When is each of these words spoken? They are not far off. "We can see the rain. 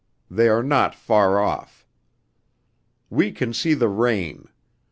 They 0.31 0.49
are 0.49 0.63
not 0.63 0.95
far 0.95 1.39
off. 1.39 1.85
"We 3.11 3.31
can 3.31 3.53
see 3.53 3.75
the 3.75 3.87
rain. 3.87 4.47